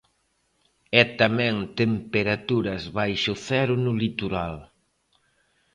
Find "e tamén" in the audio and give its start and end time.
0.99-1.55